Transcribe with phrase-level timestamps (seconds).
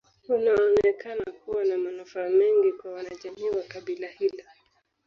[0.29, 4.43] Unaonekana kuwa na manufaa mengi kwa wanajamii wa kabila hilo